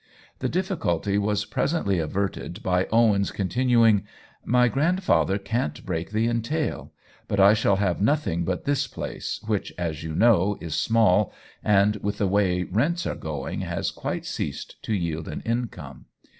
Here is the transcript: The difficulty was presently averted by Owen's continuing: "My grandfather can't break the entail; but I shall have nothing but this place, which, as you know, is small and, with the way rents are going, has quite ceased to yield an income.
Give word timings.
The 0.39 0.49
difficulty 0.49 1.19
was 1.19 1.45
presently 1.45 1.99
averted 1.99 2.63
by 2.63 2.87
Owen's 2.91 3.29
continuing: 3.31 4.03
"My 4.43 4.67
grandfather 4.67 5.37
can't 5.37 5.85
break 5.85 6.09
the 6.09 6.27
entail; 6.27 6.91
but 7.27 7.39
I 7.39 7.53
shall 7.53 7.75
have 7.75 8.01
nothing 8.01 8.43
but 8.43 8.65
this 8.65 8.87
place, 8.87 9.39
which, 9.45 9.71
as 9.77 10.01
you 10.03 10.15
know, 10.15 10.57
is 10.59 10.73
small 10.73 11.31
and, 11.63 11.97
with 11.97 12.17
the 12.17 12.25
way 12.27 12.63
rents 12.63 13.05
are 13.05 13.13
going, 13.13 13.61
has 13.61 13.91
quite 13.91 14.25
ceased 14.25 14.81
to 14.81 14.93
yield 14.95 15.27
an 15.27 15.41
income. 15.41 16.05